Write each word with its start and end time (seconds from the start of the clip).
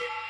Yeah! 0.00 0.27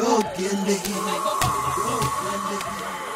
Go 0.00 0.18
get 0.22 0.54
it. 0.54 0.82
Go 0.82 2.00
get 2.24 3.04
it. 3.04 3.09